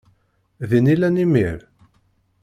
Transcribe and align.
Din 0.69 0.91
i 0.93 0.95
llan 0.97 1.21
imir? 1.23 1.57